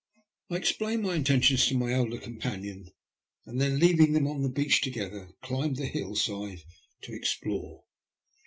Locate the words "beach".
4.49-4.81